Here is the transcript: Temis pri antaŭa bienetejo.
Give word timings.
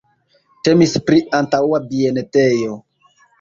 Temis 0.67 0.95
pri 1.09 1.19
antaŭa 1.41 1.81
bienetejo. 1.93 2.81